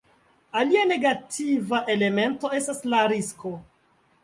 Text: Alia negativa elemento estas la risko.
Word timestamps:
Alia 0.61 0.85
negativa 0.91 1.81
elemento 1.97 2.53
estas 2.63 2.83
la 2.95 3.05
risko. 3.15 3.55